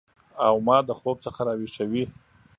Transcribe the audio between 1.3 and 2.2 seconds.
راویښوي